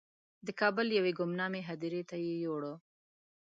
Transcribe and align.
د 0.45 0.47
کابل 0.59 0.87
یوې 0.97 1.11
ګمنامې 1.19 1.61
هدیرې 1.69 2.01
ته 2.09 2.15
یې 2.25 2.33
یووړ. 2.43 2.63